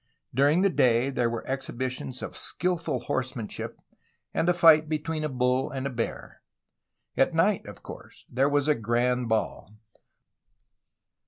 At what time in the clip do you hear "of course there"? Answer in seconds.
7.67-8.49